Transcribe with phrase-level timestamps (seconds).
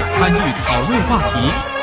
[0.00, 1.73] 参与讨论话题。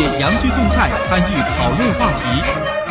[0.00, 2.89] 解杨居动态，参与讨论话题。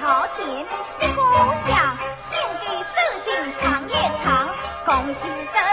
[0.00, 4.48] 朝廷的宫巷献给圣心尝一尝
[4.86, 5.67] 恭喜寿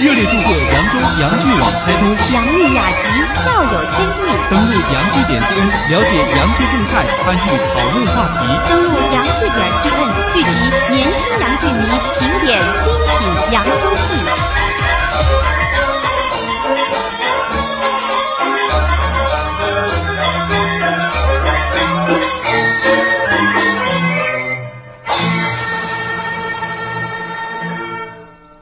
[0.00, 3.04] 热烈祝贺扬州扬剧网开通，洋溢雅集，
[3.42, 4.18] 笑有天地。
[4.50, 7.38] 登录扬剧点 cn，了解扬剧动态，参与
[7.72, 8.42] 讨论话题。
[8.68, 10.50] 登录洋剧点 cn，聚集
[10.90, 11.78] 年轻洋剧迷，
[12.18, 14.02] 评点精品扬州戏。